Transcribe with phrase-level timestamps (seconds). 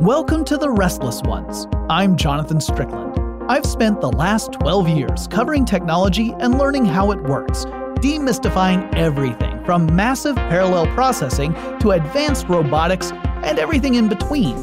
[0.00, 1.66] Welcome to The Restless Ones.
[1.90, 3.18] I'm Jonathan Strickland.
[3.50, 7.66] I've spent the last 12 years covering technology and learning how it works,
[8.00, 13.12] demystifying everything from massive parallel processing to advanced robotics
[13.44, 14.56] and everything in between.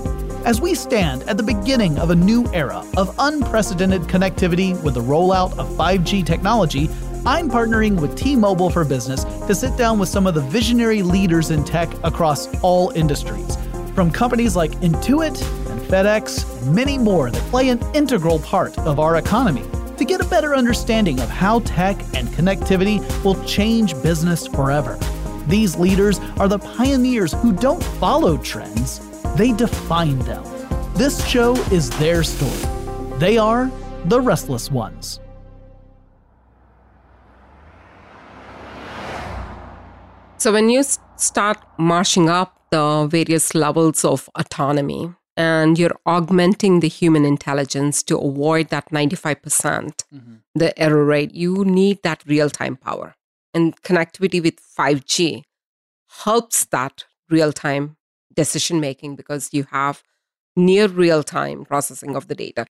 [0.44, 5.02] As we stand at the beginning of a new era of unprecedented connectivity with the
[5.02, 6.90] rollout of 5G technology,
[7.28, 11.04] I'm partnering with T Mobile for Business to sit down with some of the visionary
[11.04, 13.56] leaders in tech across all industries.
[13.98, 15.42] From companies like Intuit
[15.72, 19.64] and FedEx, and many more that play an integral part of our economy,
[19.98, 25.00] to get a better understanding of how tech and connectivity will change business forever.
[25.48, 29.00] These leaders are the pioneers who don't follow trends,
[29.36, 30.44] they define them.
[30.94, 33.18] This show is their story.
[33.18, 33.72] They are
[34.06, 35.20] the Restless Ones.
[40.38, 40.84] So, when you
[41.16, 48.18] start marching up the various levels of autonomy and you're augmenting the human intelligence to
[48.18, 50.36] avoid that 95% mm-hmm.
[50.56, 53.16] the error rate, you need that real time power.
[53.54, 55.44] And connectivity with 5G
[56.24, 57.98] helps that real time
[58.34, 60.04] decision making because you have
[60.56, 62.66] near real time processing of the data.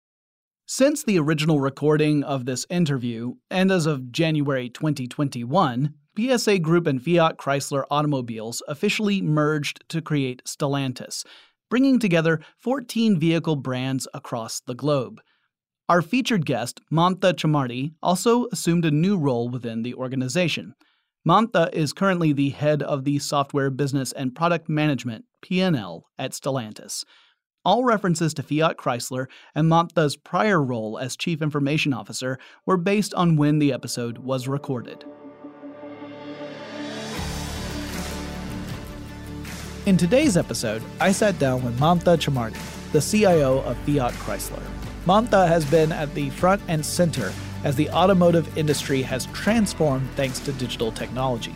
[0.66, 7.04] Since the original recording of this interview, and as of January 2021, PSA Group and
[7.04, 11.26] Fiat Chrysler Automobiles officially merged to create Stellantis,
[11.70, 15.20] bringing together 14 vehicle brands across the globe.
[15.90, 20.76] Our featured guest, Mamatha Chamarthi, also assumed a new role within the organization.
[21.28, 27.04] Mamatha is currently the head of the Software Business and Product Management (P&L) at Stellantis.
[27.66, 33.14] All references to Fiat Chrysler and Mamatha's prior role as Chief Information Officer were based
[33.14, 35.06] on when the episode was recorded.
[39.86, 44.64] In today's episode, I sat down with Mamatha Chamarthi, the CIO of Fiat Chrysler.
[45.06, 47.32] Mamatha has been at the front and center
[47.64, 51.56] as the automotive industry has transformed thanks to digital technology.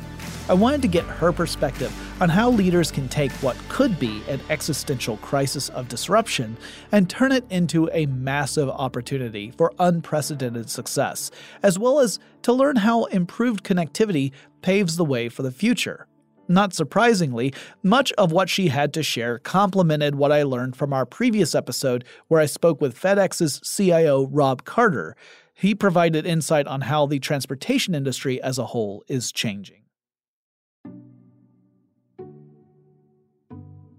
[0.50, 4.40] I wanted to get her perspective on how leaders can take what could be an
[4.50, 6.56] existential crisis of disruption
[6.94, 11.32] and turn it into a massive opportunity for unprecedented success,
[11.64, 14.32] as well as to learn how improved connectivity
[14.62, 16.08] paves the way for the future.
[16.48, 17.54] Not surprisingly,
[17.84, 22.06] much of what she had to share complemented what I learned from our previous episode
[22.30, 25.14] where I spoke with FedEx's CIO Rob Carter.
[25.54, 29.82] He provided insight on how the transportation industry as a whole is changing.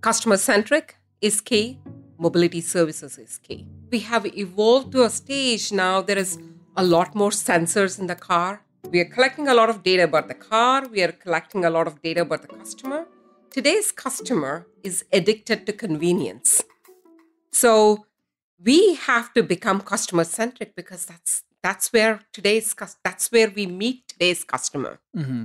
[0.00, 1.80] Customer centric is key,
[2.18, 3.66] mobility services is key.
[3.90, 6.38] We have evolved to a stage now, there is
[6.76, 8.62] a lot more sensors in the car.
[8.90, 11.86] We are collecting a lot of data about the car, we are collecting a lot
[11.86, 13.06] of data about the customer.
[13.50, 16.62] Today's customer is addicted to convenience.
[17.50, 18.06] So
[18.64, 24.08] we have to become customer centric because that's that's where today's that's where we meet
[24.08, 25.44] today's customer mm-hmm.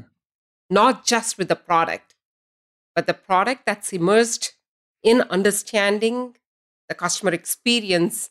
[0.70, 2.13] not just with the product
[2.96, 4.54] but the product that's immersed
[5.02, 6.36] in understanding
[6.88, 8.30] the customer experience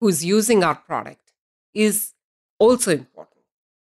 [0.00, 1.32] who's using our product
[1.74, 2.12] is
[2.58, 3.28] also important.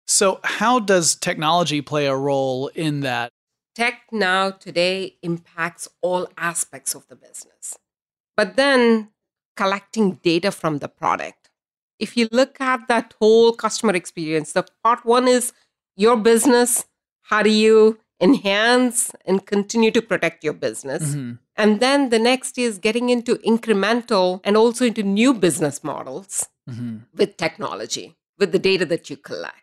[0.06, 3.30] So how does technology play a role in that?
[3.74, 7.78] Tech now today impacts all aspects of the business.
[8.36, 9.10] But then
[9.56, 11.50] collecting data from the product.
[11.98, 15.52] If you look at that whole customer experience, the part one is
[15.96, 16.84] your business.
[17.22, 21.10] How do you enhance and continue to protect your business?
[21.10, 21.32] Mm-hmm.
[21.56, 26.98] And then the next is getting into incremental and also into new business models mm-hmm.
[27.14, 29.56] with technology, with the data that you collect.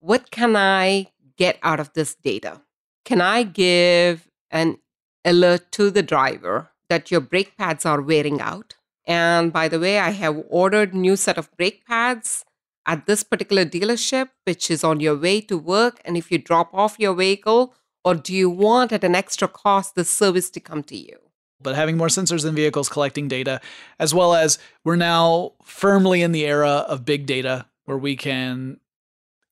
[0.00, 2.62] What can I get out of this data?
[3.04, 4.78] Can I give an
[5.24, 8.74] alert to the driver that your brake pads are wearing out?
[9.06, 12.44] And by the way, I have ordered new set of brake pads
[12.86, 16.00] at this particular dealership, which is on your way to work.
[16.04, 17.74] And if you drop off your vehicle,
[18.06, 21.18] or do you want at an extra cost the service to come to you?
[21.60, 23.60] But having more sensors in vehicles collecting data,
[23.98, 28.78] as well as we're now firmly in the era of big data where we can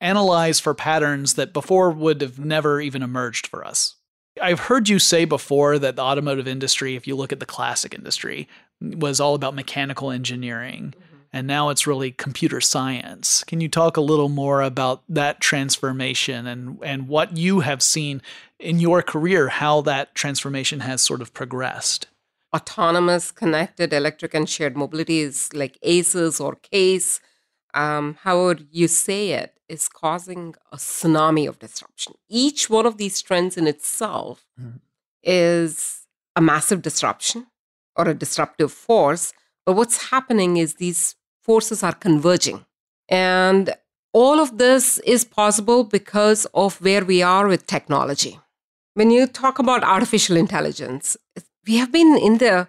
[0.00, 3.96] analyze for patterns that before would have never even emerged for us.
[4.40, 7.92] I've heard you say before that the automotive industry, if you look at the classic
[7.92, 8.46] industry,
[8.80, 10.94] was all about mechanical engineering.
[11.34, 13.42] And now it's really computer science.
[13.42, 18.22] Can you talk a little more about that transformation and, and what you have seen
[18.60, 22.06] in your career, how that transformation has sort of progressed?
[22.54, 27.18] Autonomous, connected, electric, and shared mobility is like ACES or CASE,
[27.74, 32.14] um, however you say it, is causing a tsunami of disruption.
[32.28, 34.76] Each one of these trends in itself mm-hmm.
[35.24, 37.48] is a massive disruption
[37.96, 39.32] or a disruptive force.
[39.66, 42.64] But what's happening is these forces are converging.
[43.08, 43.74] And
[44.12, 48.38] all of this is possible because of where we are with technology.
[48.94, 51.16] When you talk about artificial intelligence,
[51.66, 52.68] we have been in the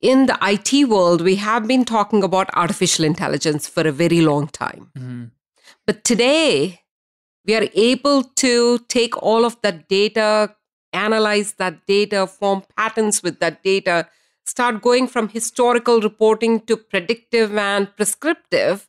[0.00, 4.48] in the IT world, we have been talking about artificial intelligence for a very long
[4.48, 4.90] time.
[4.98, 5.24] Mm-hmm.
[5.86, 6.82] But today,
[7.46, 10.54] we are able to take all of that data,
[10.92, 14.06] analyze that data, form patterns with that data,
[14.44, 18.88] start going from historical reporting to predictive and prescriptive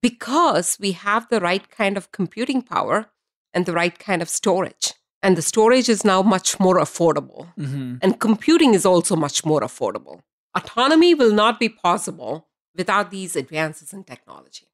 [0.00, 3.06] because we have the right kind of computing power
[3.52, 4.92] and the right kind of storage.
[5.22, 7.52] And the storage is now much more affordable.
[7.58, 7.96] Mm-hmm.
[8.02, 10.20] And computing is also much more affordable.
[10.54, 14.68] Autonomy will not be possible without these advances in technology.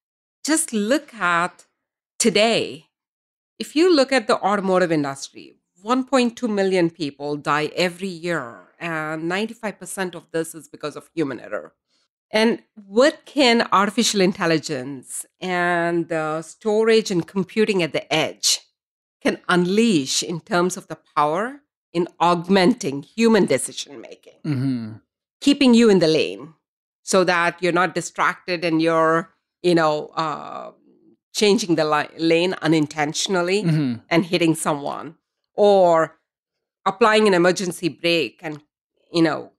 [0.45, 1.67] Just look at
[2.19, 2.87] today.
[3.59, 5.55] If you look at the automotive industry,
[5.85, 11.73] 1.2 million people die every year, and 95% of this is because of human error.
[12.31, 18.61] And what can artificial intelligence and the storage and computing at the edge
[19.23, 21.61] can unleash in terms of the power
[21.93, 24.41] in augmenting human decision making?
[24.45, 24.93] Mm-hmm
[25.43, 26.55] keeping you in the lane
[27.03, 30.71] so that you're not distracted and you're, you know, uh,
[31.35, 33.95] changing the li- lane unintentionally mm-hmm.
[34.09, 35.17] and hitting someone
[35.55, 36.17] or
[36.87, 38.63] applying an emergency brake and,
[39.13, 39.53] you know,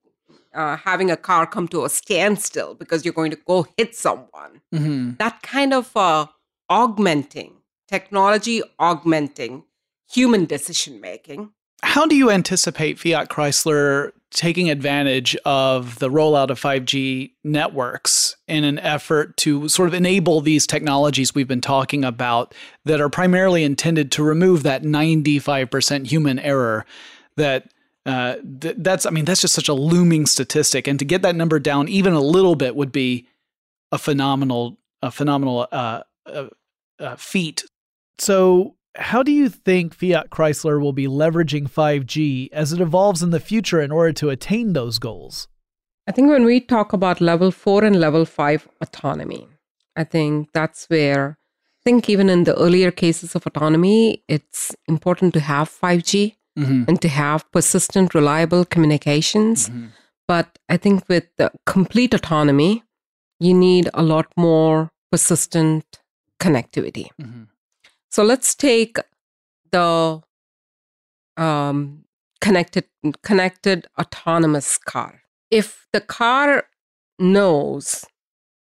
[0.54, 4.62] uh, having a car come to a standstill because you're going to go hit someone.
[4.74, 5.12] Mm-hmm.
[5.18, 6.28] That kind of uh,
[6.70, 7.54] augmenting,
[7.88, 9.64] technology augmenting
[10.12, 11.52] human decision making.
[11.82, 18.64] How do you anticipate Fiat Chrysler taking advantage of the rollout of 5G networks in
[18.64, 22.56] an effort to sort of enable these technologies we've been talking about
[22.86, 26.86] that are primarily intended to remove that 95% human error
[27.36, 27.73] that
[28.06, 31.36] uh, th- that's I mean that's just such a looming statistic and to get that
[31.36, 33.28] number down even a little bit would be
[33.92, 36.48] a phenomenal a phenomenal uh, uh,
[37.00, 37.64] uh feat.
[38.20, 43.32] So how do you think Fiat Chrysler will be leveraging 5G as it evolves in
[43.32, 45.48] the future in order to attain those goals?
[46.08, 49.48] I think when we talk about level four and level five autonomy,
[49.96, 51.38] I think that's where
[51.80, 56.84] I think even in the earlier cases of autonomy, it's important to have 5G mm-hmm.
[56.88, 59.70] and to have persistent, reliable communications.
[59.70, 59.88] Mm-hmm.
[60.28, 62.84] But I think with the complete autonomy,
[63.40, 66.00] you need a lot more persistent
[66.40, 67.10] connectivity.
[67.22, 67.44] Mm-hmm.
[68.10, 68.98] So let's take
[69.72, 70.22] the
[71.38, 72.06] um,
[72.42, 72.86] connected
[73.22, 75.22] connected autonomous car.
[75.50, 76.66] If the car
[77.20, 78.06] knows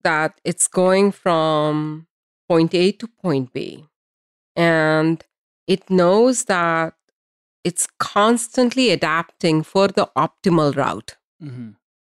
[0.04, 2.08] that it's going from
[2.48, 3.86] point A to point B,
[4.56, 5.24] and
[5.68, 6.94] it knows that
[7.64, 11.72] it's constantly adapting for the optimal route, mm-hmm.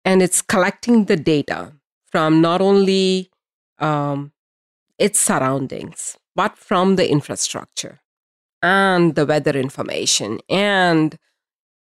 [0.05, 1.73] and it's collecting the data
[2.05, 3.29] from not only
[3.79, 4.31] um,
[4.97, 7.99] its surroundings but from the infrastructure
[8.61, 11.17] and the weather information and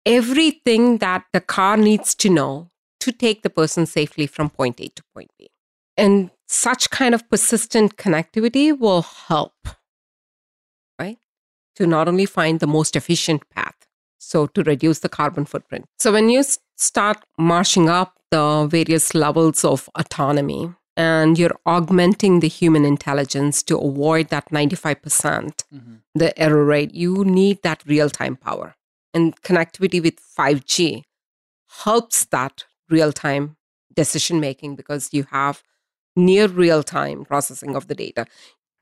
[0.06, 4.90] everything that the car needs to know to take the person safely from point A
[4.90, 5.50] to point B.
[5.98, 9.54] And such kind of persistent connectivity will help?
[11.78, 13.76] To not only find the most efficient path,
[14.20, 15.86] so to reduce the carbon footprint.
[15.98, 16.44] So when you
[16.78, 23.78] start marching up the various levels of autonomy, and you're augmenting the human intelligence to
[23.78, 25.96] avoid that 95% mm-hmm.
[26.14, 28.76] the error rate you need that real-time power
[29.14, 31.04] and connectivity with 5g
[31.84, 33.56] helps that real-time
[33.96, 35.64] decision making because you have
[36.16, 38.28] near real-time processing of the data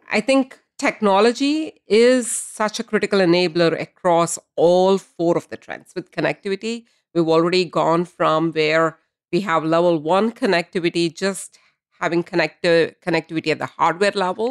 [0.10, 1.56] i think technology
[1.88, 7.64] is such a critical enabler across all four of the trends with connectivity we've already
[7.66, 8.98] gone from where
[9.32, 11.60] we have level 1 connectivity just
[12.00, 12.64] having connect-
[13.06, 14.50] connectivity at the hardware level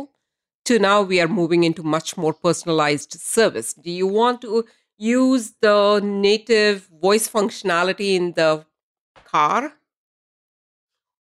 [0.65, 3.73] to now we are moving into much more personalized service.
[3.75, 4.65] Do you want to
[4.99, 8.65] use the native voice functionality in the
[9.25, 9.73] car?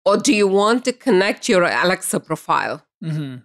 [0.05, 3.37] Or do you want to connect your Alexa profile mm-hmm.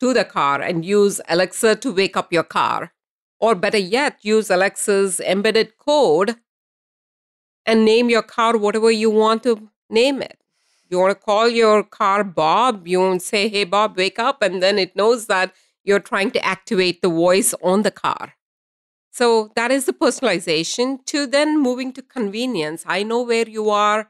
[0.00, 2.92] To the car and use Alexa to wake up your car?
[3.40, 6.36] Or better yet, use Alexa's embedded code
[7.64, 10.38] and name your car whatever you want to name it.
[10.90, 14.42] You want to call your car Bob, you want to say, hey, Bob, wake up.
[14.42, 15.52] And then it knows that
[15.84, 18.34] you're trying to activate the voice on the car.
[19.10, 22.84] So that is the personalization to then moving to convenience.
[22.86, 24.08] I know where you are.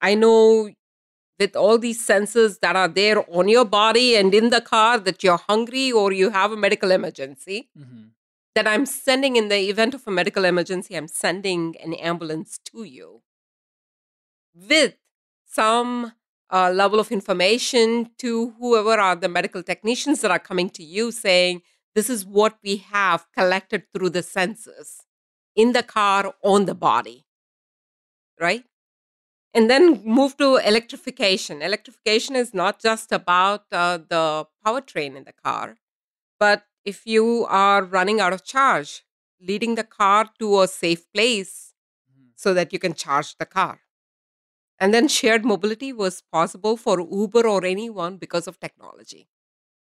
[0.00, 0.70] I know
[1.40, 5.24] with all these sensors that are there on your body and in the car that
[5.24, 7.70] you're hungry or you have a medical emergency.
[7.76, 8.08] Mm-hmm.
[8.54, 12.82] That I'm sending in the event of a medical emergency, I'm sending an ambulance to
[12.82, 13.22] you
[14.52, 14.94] with
[15.46, 16.12] some
[16.52, 21.12] uh, level of information to whoever are the medical technicians that are coming to you
[21.12, 21.62] saying,
[21.94, 25.06] this is what we have collected through the senses
[25.54, 27.26] in the car, on the body,
[28.40, 28.64] right?
[29.52, 31.60] And then move to electrification.
[31.60, 35.76] Electrification is not just about uh, the powertrain in the car,
[36.38, 39.02] but if you are running out of charge,
[39.40, 41.74] leading the car to a safe place
[42.10, 42.28] mm-hmm.
[42.36, 43.80] so that you can charge the car.
[44.78, 49.28] And then shared mobility was possible for Uber or anyone because of technology,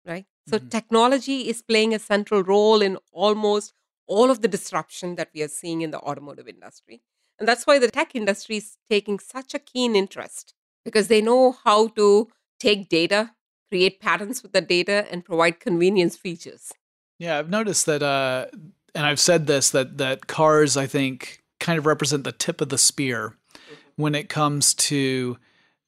[0.06, 0.26] right?
[0.48, 0.70] So mm-hmm.
[0.70, 3.74] technology is playing a central role in almost
[4.08, 7.04] all of the disruption that we are seeing in the automotive industry.
[7.40, 10.54] And that's why the tech industry is taking such a keen interest
[10.84, 12.30] because they know how to
[12.60, 13.32] take data,
[13.70, 16.74] create patterns with the data, and provide convenience features.
[17.18, 18.48] Yeah, I've noticed that, uh,
[18.94, 22.70] and I've said this that that cars, I think, kind of represent the tip of
[22.70, 23.36] the spear
[23.96, 25.38] when it comes to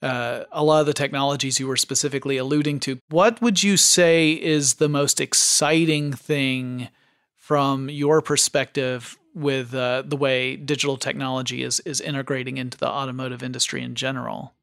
[0.01, 3.00] uh, a lot of the technologies you were specifically alluding to.
[3.10, 6.89] What would you say is the most exciting thing
[7.36, 13.43] from your perspective with uh, the way digital technology is is integrating into the automotive
[13.43, 14.53] industry in general?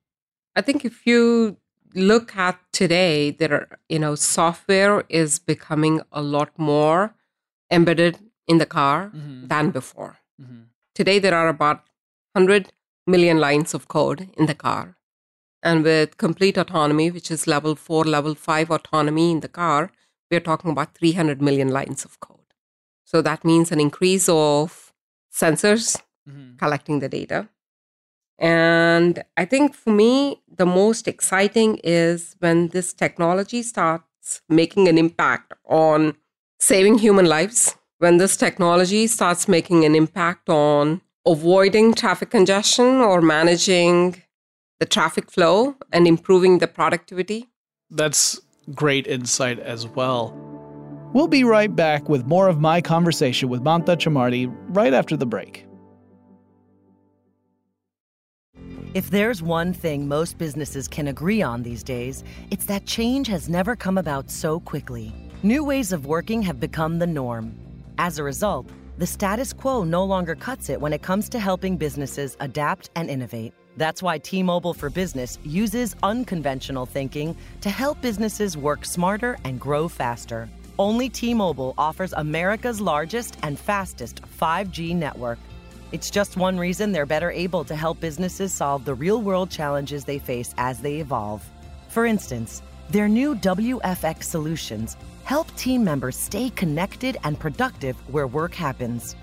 [0.56, 1.56] I think if you
[1.94, 7.14] look at today, there are, you know software is becoming a lot more
[7.70, 9.46] embedded in the car mm-hmm.
[9.46, 10.18] than before.
[10.40, 10.62] Mm-hmm.
[10.94, 11.84] Today, there are about
[12.32, 12.72] 100
[13.06, 14.96] million lines of code in the car.
[15.62, 19.90] And with complete autonomy, which is level four, level five autonomy in the car,
[20.30, 22.37] we're talking about 300 million lines of code.
[23.08, 24.92] So that means an increase of
[25.32, 25.96] sensors
[26.28, 26.56] mm-hmm.
[26.56, 27.48] collecting the data.
[28.38, 34.98] And I think for me, the most exciting is when this technology starts making an
[34.98, 36.18] impact on
[36.60, 43.22] saving human lives, when this technology starts making an impact on avoiding traffic congestion or
[43.22, 44.22] managing
[44.80, 47.48] the traffic flow and improving the productivity.
[47.88, 48.38] That's
[48.74, 50.47] great insight as well.
[51.18, 55.26] We'll be right back with more of my conversation with Mamatha Chamarthi right after the
[55.26, 55.66] break.
[58.94, 62.22] If there's one thing most businesses can agree on these days,
[62.52, 65.12] it's that change has never come about so quickly.
[65.42, 67.52] New ways of working have become the norm.
[67.98, 71.76] As a result, the status quo no longer cuts it when it comes to helping
[71.76, 73.52] businesses adapt and innovate.
[73.76, 79.58] That's why T Mobile for Business uses unconventional thinking to help businesses work smarter and
[79.58, 80.48] grow faster.
[80.80, 85.40] Only T Mobile offers America's largest and fastest 5G network.
[85.90, 90.04] It's just one reason they're better able to help businesses solve the real world challenges
[90.04, 91.44] they face as they evolve.
[91.88, 98.54] For instance, their new WFX solutions help team members stay connected and productive where work
[98.54, 99.16] happens.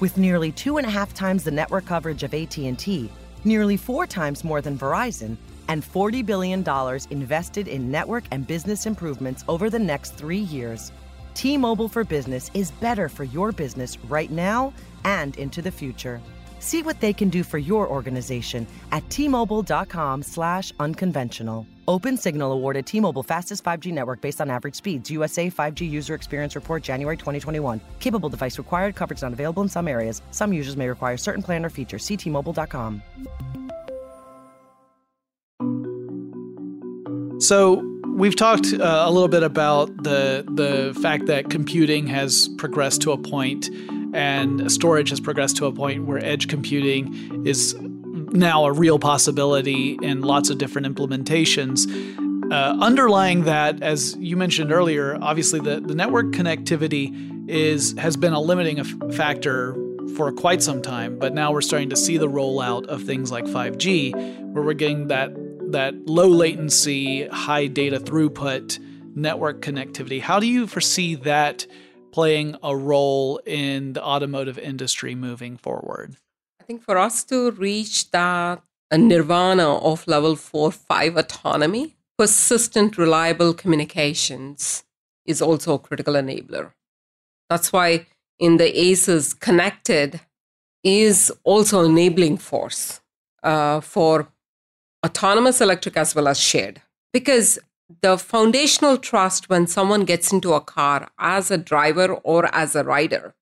[0.00, 3.10] With nearly two and a half times the network coverage of AT&T,
[3.44, 5.36] nearly four times more than Verizon,
[5.68, 6.64] and $40 billion
[7.10, 10.90] invested in network and business improvements over the next three years,
[11.34, 14.72] T-Mobile for Business is better for your business right now
[15.04, 16.20] and into the future.
[16.60, 21.66] See what they can do for your organization at T-Mobile.com slash unconventional.
[21.88, 25.10] Open Signal awarded T-Mobile fastest 5G network based on average speeds.
[25.10, 27.80] USA 5G user experience report January 2021.
[27.98, 28.94] Capable device required.
[28.94, 30.22] Coverage not available in some areas.
[30.30, 31.98] Some users may require certain plan or feature.
[31.98, 33.02] See T-Mobile.com.
[37.40, 43.02] So we've talked uh, a little bit about the the fact that computing has progressed
[43.02, 43.68] to a point
[44.14, 47.74] and storage has progressed to a point where edge computing is
[48.32, 51.86] now a real possibility in lots of different implementations.
[52.52, 58.32] Uh, underlying that, as you mentioned earlier, obviously the, the network connectivity is has been
[58.32, 59.74] a limiting factor
[60.16, 63.44] for quite some time, but now we're starting to see the rollout of things like
[63.46, 65.32] 5G, where we're getting that
[65.72, 68.78] that low latency, high data throughput
[69.14, 70.20] network connectivity.
[70.20, 71.66] How do you foresee that
[72.12, 76.16] playing a role in the automotive industry moving forward?
[76.60, 78.62] I think for us to reach that
[78.92, 84.84] nirvana of level four, five autonomy, persistent, reliable communications
[85.26, 86.72] is also a critical enabler.
[87.48, 88.06] That's why
[88.38, 90.20] in the ACEs, connected
[90.82, 93.00] is also an enabling force
[93.42, 94.28] uh, for
[95.04, 96.80] autonomous electric as well as shared.
[97.12, 97.58] Because
[98.00, 102.84] the foundational trust when someone gets into a car as a driver or as a
[102.84, 103.34] rider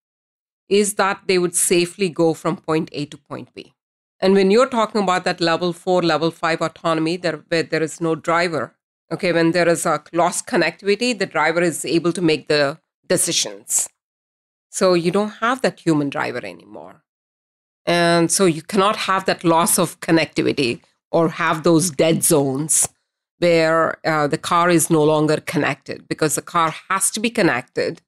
[0.69, 3.75] is that they would safely go from point A to point B.
[4.21, 8.01] And when you're talking about that level four, level five autonomy, there, where there is
[8.01, 8.77] no driver,
[9.11, 13.89] okay, when there is a lost connectivity, the driver is able to make the decisions.
[14.71, 17.03] So you don't have that human driver anymore.
[17.87, 22.89] And so you cannot have that loss of connectivity or have those dead zones
[23.39, 28.03] where uh, the car is no longer connected because the car has to be connected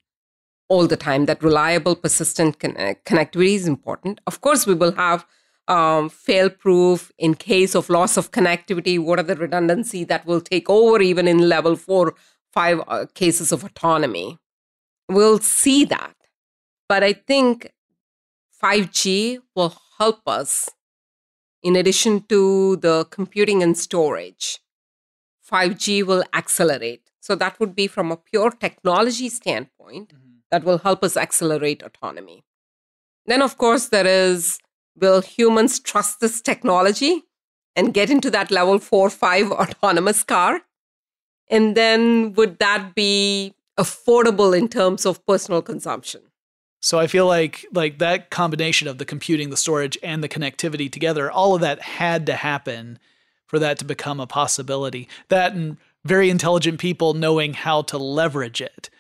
[0.69, 1.27] all the time.
[1.27, 4.21] That reliable, persistent connect- connectivity is important.
[4.27, 5.27] Of course, we will have
[5.69, 8.99] um, fail proof in case of loss of connectivity.
[8.99, 12.15] What are the redundancy that will take over even in level four,
[12.53, 14.39] five uh, cases of autonomy?
[15.09, 16.15] We'll see that.
[16.89, 17.71] But I think
[18.63, 20.69] 5G will help us
[21.63, 24.59] in addition to the computing and storage.
[25.51, 27.11] 5G will accelerate.
[27.21, 30.39] So that would be from a pure technology standpoint mm-hmm.
[30.51, 32.45] that will help us accelerate autonomy.
[33.27, 34.59] Then, of course, there is
[34.97, 37.23] will humans trust this technology
[37.77, 40.63] and get into that level four, five autonomous car?
[41.49, 46.23] And then would that be affordable in terms of personal consumption?
[46.83, 50.91] So I feel like like that combination of the computing, the storage, and the connectivity
[50.91, 52.99] together, all of that had to happen
[53.47, 55.09] for that to become a possibility.
[55.29, 58.91] That and very intelligent people knowing how to leverage it.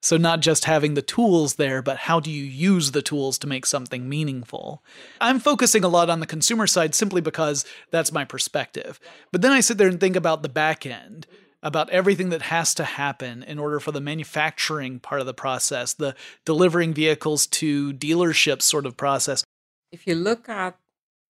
[0.00, 3.46] So, not just having the tools there, but how do you use the tools to
[3.46, 4.84] make something meaningful?
[5.20, 9.00] I'm focusing a lot on the consumer side simply because that's my perspective.
[9.32, 11.26] But then I sit there and think about the back end,
[11.64, 15.94] about everything that has to happen in order for the manufacturing part of the process,
[15.94, 19.42] the delivering vehicles to dealerships sort of process.
[19.90, 20.78] If you look at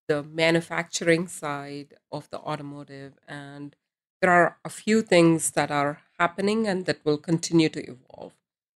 [0.08, 3.74] the manufacturing side of the automotive, and
[4.20, 8.34] there are a few things that are happening and that will continue to evolve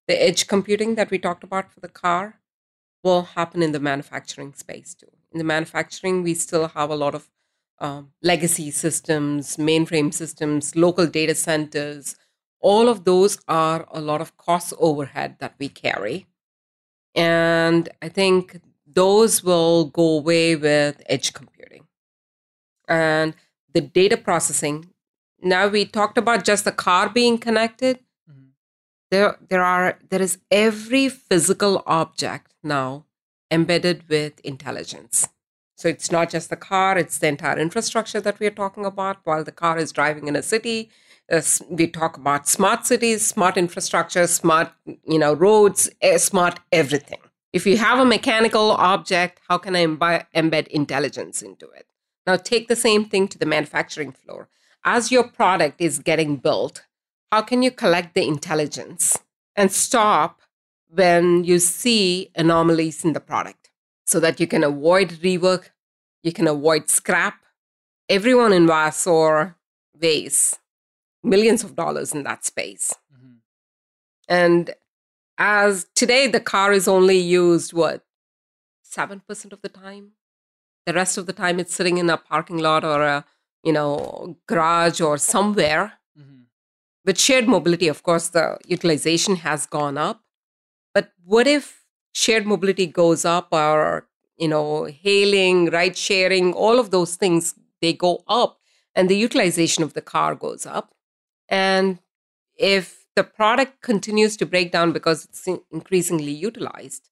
[0.06, 2.38] the edge computing that we talked about for the car
[3.02, 5.10] will happen in the manufacturing space too.
[5.32, 7.28] In the manufacturing, we still have a lot of
[7.78, 12.16] um, legacy systems, mainframe systems, local data centers.
[12.60, 16.26] All of those are a lot of cost overhead that we carry.
[17.14, 21.86] And I think those will go away with edge computing.
[22.88, 23.34] And
[23.72, 24.90] the data processing,
[25.40, 27.98] now we talked about just the car being connected
[29.10, 33.04] there there are there is every physical object now
[33.50, 35.28] embedded with intelligence
[35.76, 39.18] so it's not just the car it's the entire infrastructure that we are talking about.
[39.24, 40.90] While the car is driving in a city
[41.30, 47.20] uh, we talk about smart cities smart infrastructure smart you know roads uh, smart everything.
[47.52, 51.86] If you have a mechanical object how can i embed intelligence into it?
[52.26, 54.48] Now take the same thing to the manufacturing floor.
[54.84, 56.84] As your product is getting built
[57.32, 59.18] how can you collect the intelligence
[59.54, 60.40] and stop
[60.88, 63.65] when you see anomalies in the product
[64.06, 65.70] so that you can avoid rework,
[66.22, 67.42] you can avoid scrap.
[68.08, 69.54] Everyone in Vasor
[70.00, 70.58] weighs
[71.22, 72.94] millions of dollars in that space.
[73.12, 73.34] Mm-hmm.
[74.28, 74.74] And
[75.38, 78.04] as today, the car is only used, what,
[78.88, 80.12] 7% of the time?
[80.86, 83.24] The rest of the time, it's sitting in a parking lot or a,
[83.64, 85.94] you know, garage or somewhere
[87.06, 90.22] with shared mobility, of course, the utilization has gone up.
[90.92, 91.85] But what if
[92.16, 97.92] shared mobility goes up or, you know, hailing, ride sharing, all of those things, they
[97.92, 98.58] go up
[98.94, 100.94] and the utilization of the car goes up.
[101.50, 101.98] And
[102.56, 107.10] if the product continues to break down because it's increasingly utilized,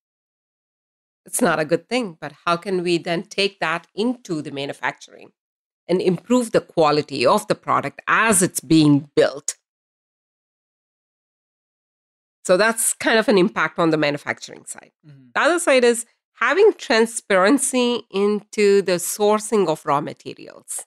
[1.26, 2.16] it's not a good thing.
[2.18, 5.32] But how can we then take that into the manufacturing
[5.86, 9.56] and improve the quality of the product as it's being built?
[12.44, 14.92] So that's kind of an impact on the manufacturing side.
[15.06, 15.28] Mm-hmm.
[15.34, 16.04] The other side is
[16.34, 20.84] having transparency into the sourcing of raw materials.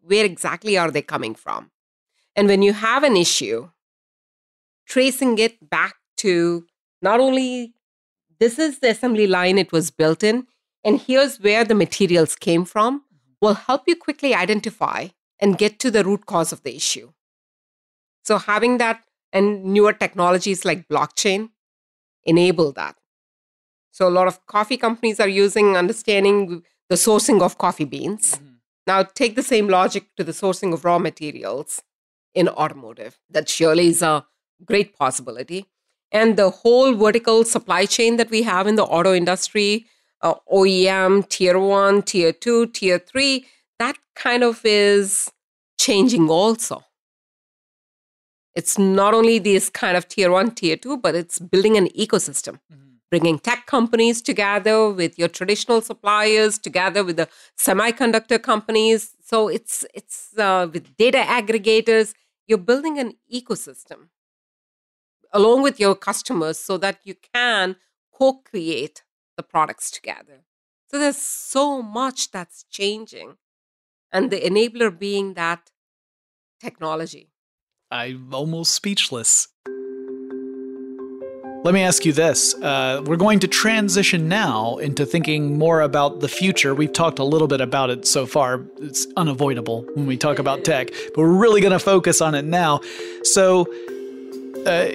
[0.00, 1.70] Where exactly are they coming from?
[2.34, 3.70] And when you have an issue,
[4.86, 6.66] tracing it back to
[7.00, 7.74] not only
[8.40, 10.46] this is the assembly line it was built in,
[10.82, 13.32] and here's where the materials came from, mm-hmm.
[13.40, 17.12] will help you quickly identify and get to the root cause of the issue.
[18.24, 21.50] So having that and newer technologies like blockchain
[22.24, 22.96] enable that.
[23.90, 28.36] So a lot of coffee companies are using understanding the sourcing of coffee beans.
[28.36, 28.54] Mm-hmm.
[28.86, 31.82] Now take the same logic to the sourcing of raw materials
[32.34, 33.18] in automotive.
[33.28, 34.24] That surely is a
[34.64, 35.66] great possibility.
[36.10, 39.86] And the whole vertical supply chain that we have in the auto industry,
[40.22, 43.46] uh, OEM, tier one, tier two, tier three,
[43.78, 45.30] that kind of is
[45.78, 46.82] changing also
[48.58, 52.54] it's not only these kind of tier one, tier two, but it's building an ecosystem,
[52.72, 52.96] mm-hmm.
[53.08, 59.14] bringing tech companies together with your traditional suppliers, together with the semiconductor companies.
[59.30, 62.14] So it's it's uh, with data aggregators.
[62.48, 64.08] You're building an ecosystem
[65.32, 67.76] along with your customers so that you can
[68.12, 69.04] co-create
[69.36, 70.38] the products together.
[70.90, 73.36] So there's so much that's changing
[74.10, 75.70] and the enabler being that
[76.66, 77.30] technology.
[77.90, 79.48] I'm almost speechless.
[81.64, 82.54] Let me ask you this.
[82.54, 86.74] Uh, we're going to transition now into thinking more about the future.
[86.74, 88.64] We've talked a little bit about it so far.
[88.78, 92.44] It's unavoidable when we talk about tech, but we're really going to focus on it
[92.44, 92.80] now.
[93.24, 93.66] So,
[94.66, 94.92] uh,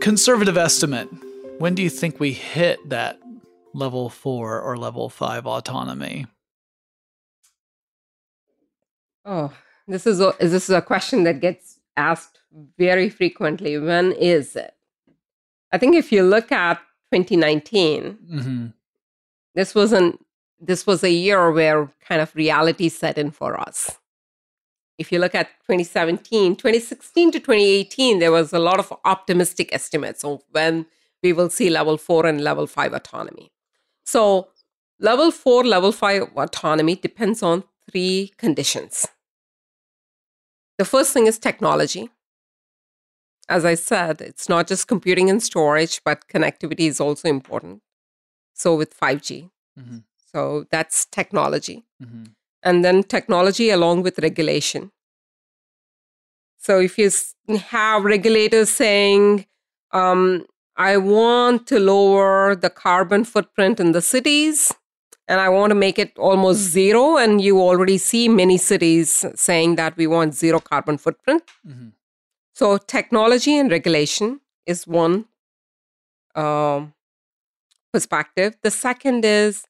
[0.00, 1.08] conservative estimate
[1.58, 3.18] when do you think we hit that
[3.74, 6.26] level four or level five autonomy?
[9.24, 9.52] Oh,
[9.86, 12.40] this is a, this is a question that gets asked
[12.78, 13.78] very frequently.
[13.78, 14.74] When is it?
[15.72, 16.78] I think if you look at
[17.12, 18.66] 2019, mm-hmm.
[19.54, 20.18] this was an
[20.58, 23.98] this was a year where kind of reality set in for us.
[24.96, 30.24] If you look at 2017, 2016 to 2018, there was a lot of optimistic estimates
[30.24, 30.86] of when
[31.22, 33.52] we will see level four and level five autonomy.
[34.04, 34.48] So,
[34.98, 39.06] level four, level five autonomy depends on three conditions.
[40.78, 42.10] The first thing is technology.
[43.48, 47.82] As I said, it's not just computing and storage, but connectivity is also important.
[48.54, 49.50] So, with 5G.
[49.78, 49.98] Mm-hmm.
[50.32, 51.84] So, that's technology.
[52.02, 52.24] Mm-hmm.
[52.62, 54.90] And then technology along with regulation.
[56.58, 57.10] So, if you
[57.68, 59.46] have regulators saying,
[59.92, 64.74] um, I want to lower the carbon footprint in the cities
[65.28, 67.16] and I want to make it almost zero.
[67.16, 71.42] And you already see many cities saying that we want zero carbon footprint.
[71.66, 71.88] Mm-hmm.
[72.54, 75.26] So, technology and regulation is one
[76.34, 76.94] um,
[77.92, 78.56] perspective.
[78.62, 79.64] The second is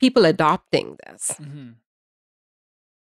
[0.00, 1.32] people adopting this.
[1.40, 1.70] Mm-hmm.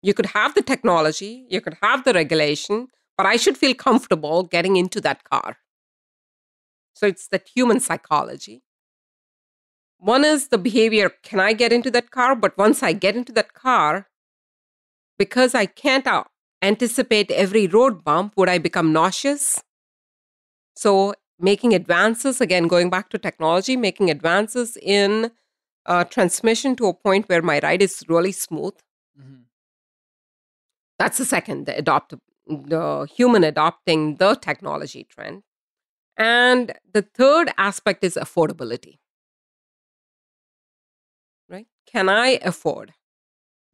[0.03, 4.43] You could have the technology, you could have the regulation, but I should feel comfortable
[4.43, 5.57] getting into that car.
[6.95, 8.63] So it's that human psychology.
[10.01, 12.35] One is the behavior can I get into that car?
[12.35, 14.07] But once I get into that car,
[15.19, 16.23] because I can't uh,
[16.63, 19.61] anticipate every road bump, would I become nauseous?
[20.75, 25.29] So making advances, again, going back to technology, making advances in
[25.85, 28.73] uh, transmission to a point where my ride is really smooth.
[29.19, 29.41] Mm-hmm.
[30.97, 32.15] That's the second, the adopt,
[32.47, 35.43] the human adopting the technology trend.
[36.17, 38.97] And the third aspect is affordability.
[41.85, 42.93] Can I afford?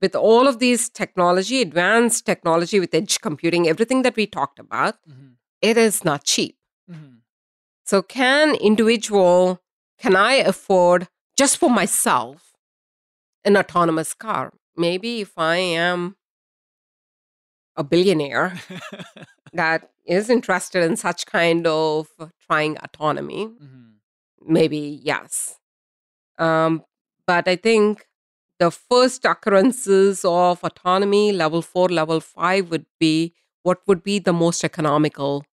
[0.01, 4.95] With all of these technology, advanced technology with edge computing, everything that we talked about,
[5.09, 5.33] mm-hmm.
[5.61, 6.57] it is not cheap.
[6.89, 7.15] Mm-hmm.
[7.83, 9.61] So, can individual,
[9.97, 12.53] can I afford just for myself
[13.43, 14.53] an autonomous car?
[14.75, 16.17] Maybe if I am
[17.75, 18.59] a billionaire
[19.53, 22.07] that is interested in such kind of
[22.45, 24.53] trying autonomy, mm-hmm.
[24.53, 25.55] maybe yes.
[26.37, 26.83] Um,
[27.27, 28.07] but I think
[28.59, 34.33] the first occurrences of autonomy, level four, level five, would be what would be the
[34.33, 35.45] most economical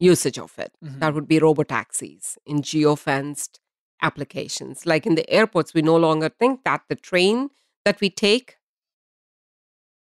[0.00, 0.72] usage of it.
[0.84, 0.98] Mm-hmm.
[0.98, 3.60] That would be robo taxis in geofenced
[4.02, 4.84] applications.
[4.84, 7.50] Like in the airports, we no longer think that the train
[7.84, 8.56] that we take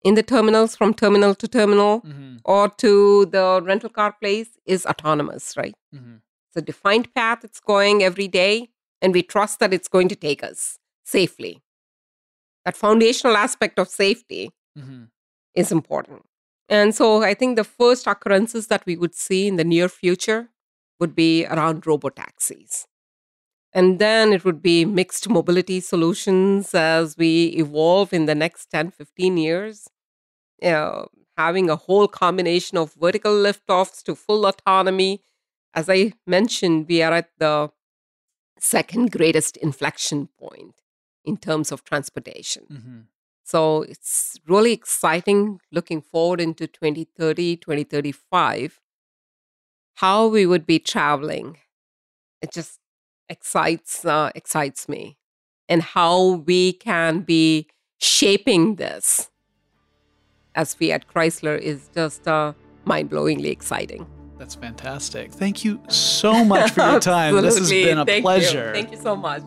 [0.04, 2.36] in the terminals from terminal to terminal mm-hmm.
[2.44, 5.74] or to the rental car place is autonomous, right?
[5.94, 6.16] Mm-hmm.
[6.48, 10.16] It's a defined path, it's going every day, and we trust that it's going to
[10.16, 11.62] take us safely.
[12.64, 15.04] That foundational aspect of safety mm-hmm.
[15.54, 16.22] is important.
[16.68, 20.50] And so I think the first occurrences that we would see in the near future
[21.00, 22.86] would be around robo taxis.
[23.72, 28.90] And then it would be mixed mobility solutions as we evolve in the next 10,
[28.90, 29.88] 15 years.
[30.60, 35.22] You know, having a whole combination of vertical liftoffs to full autonomy.
[35.74, 37.70] As I mentioned, we are at the
[38.60, 40.74] second greatest inflection point
[41.24, 42.64] in terms of transportation.
[42.70, 42.98] Mm-hmm.
[43.44, 48.80] So it's really exciting looking forward into 2030, 2035,
[49.94, 51.56] how we would be traveling.
[52.42, 52.78] It just
[53.28, 55.18] excites uh, excites me
[55.68, 57.68] and how we can be
[57.98, 59.30] shaping this
[60.54, 62.52] as we at Chrysler is just uh,
[62.84, 64.06] mind-blowingly exciting.
[64.38, 65.32] That's fantastic.
[65.32, 67.34] Thank you so much for your time.
[67.42, 68.68] this has been a Thank pleasure.
[68.68, 68.72] You.
[68.72, 69.42] Thank you so much.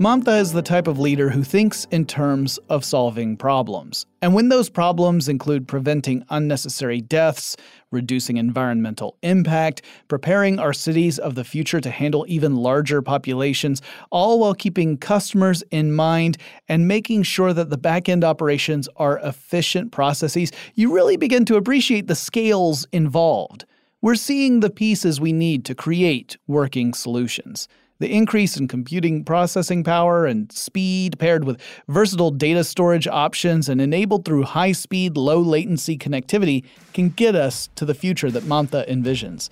[0.00, 4.06] Mamatha is the type of leader who thinks in terms of solving problems.
[4.22, 7.54] And when those problems include preventing unnecessary deaths,
[7.90, 14.40] reducing environmental impact, preparing our cities of the future to handle even larger populations, all
[14.40, 20.50] while keeping customers in mind and making sure that the back-end operations are efficient processes,
[20.76, 23.66] you really begin to appreciate the scales involved.
[24.00, 27.68] We're seeing the pieces we need to create working solutions.
[28.00, 33.78] The increase in computing processing power and speed, paired with versatile data storage options and
[33.78, 38.88] enabled through high speed, low latency connectivity, can get us to the future that Mamatha
[38.88, 39.50] envisions.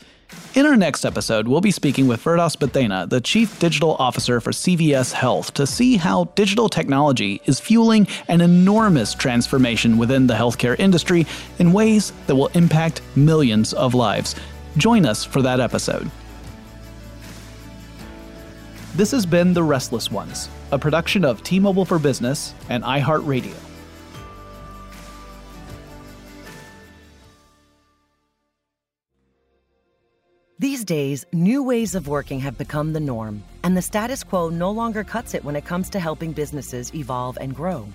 [0.54, 4.50] In our next episode, we'll be speaking with Firdaus Bhathena, the Chief Digital Officer for
[4.50, 10.78] CVS Health, to see how digital technology is fueling an enormous transformation within the healthcare
[10.78, 11.26] industry
[11.58, 14.34] in ways that will impact millions of lives.
[14.78, 16.10] Join us for that episode.
[18.98, 23.54] This has been The Restless Ones, a production of T Mobile for Business and iHeartRadio.
[30.58, 34.72] These days, new ways of working have become the norm, and the status quo no
[34.72, 37.86] longer cuts it when it comes to helping businesses evolve and grow.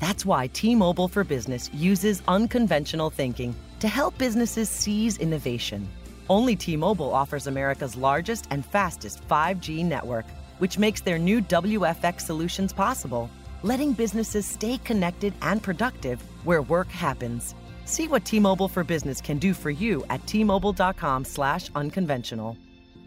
[0.00, 5.86] That's why T Mobile for Business uses unconventional thinking to help businesses seize innovation.
[6.30, 10.24] Only T Mobile offers America's largest and fastest 5G network,
[10.58, 13.30] which makes their new WFX solutions possible,
[13.62, 17.54] letting businesses stay connected and productive where work happens.
[17.84, 22.56] See what T-Mobile for Business can do for you at T-Mobile.com slash unconventional.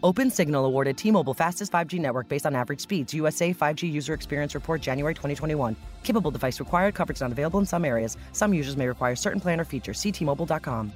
[0.02, 3.12] Open Signal awarded T-Mobile fastest 5G network based on average speeds.
[3.12, 5.76] USA 5G user experience report January 2021.
[6.02, 6.94] Capable device required.
[6.94, 8.16] Coverage not available in some areas.
[8.32, 10.00] Some users may require certain plan or features.
[10.00, 10.92] See T-Mobile.com.